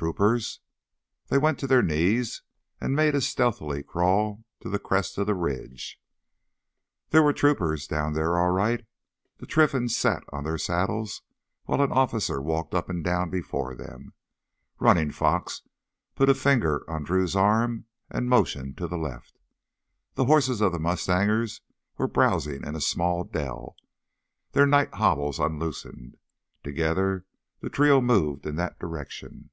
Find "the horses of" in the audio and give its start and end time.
20.14-20.70